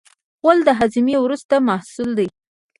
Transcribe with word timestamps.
غول 0.41 0.59
د 0.67 0.69
هاضمې 0.79 1.15
وروستی 1.19 1.57
محصول 1.67 2.09
دی. 2.19 2.27